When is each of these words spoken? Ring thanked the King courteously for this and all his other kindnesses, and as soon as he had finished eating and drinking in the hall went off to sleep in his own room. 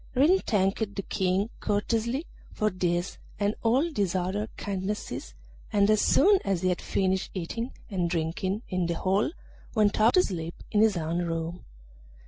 Ring 0.15 0.39
thanked 0.39 0.95
the 0.95 1.03
King 1.03 1.51
courteously 1.59 2.25
for 2.51 2.71
this 2.71 3.19
and 3.39 3.53
all 3.61 3.83
his 3.95 4.15
other 4.15 4.47
kindnesses, 4.57 5.35
and 5.71 5.91
as 5.91 6.01
soon 6.01 6.39
as 6.43 6.63
he 6.63 6.69
had 6.69 6.81
finished 6.81 7.29
eating 7.35 7.71
and 7.87 8.09
drinking 8.09 8.63
in 8.67 8.87
the 8.87 8.95
hall 8.95 9.29
went 9.75 10.01
off 10.01 10.13
to 10.13 10.23
sleep 10.23 10.55
in 10.71 10.81
his 10.81 10.97
own 10.97 11.19
room. 11.19 11.65